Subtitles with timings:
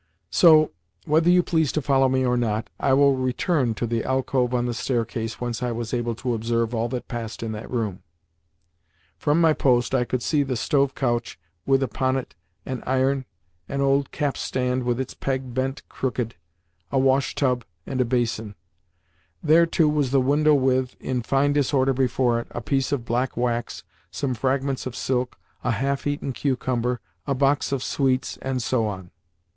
[0.31, 0.71] So,
[1.05, 4.65] whether you please to follow me or not, I will return to the alcove on
[4.65, 8.01] the staircase whence I was able to observe all that passed in that room.
[9.19, 11.37] From my post I could see the stove couch,
[11.67, 12.33] with, upon it,
[12.65, 13.25] an iron,
[13.69, 16.33] an old cap stand with its peg bent crooked,
[16.91, 18.55] a wash tub, and a basin.
[19.43, 23.37] There, too, was the window, with, in fine disorder before it, a piece of black
[23.37, 28.87] wax, some fragments of silk, a half eaten cucumber, a box of sweets, and so
[28.87, 29.11] on.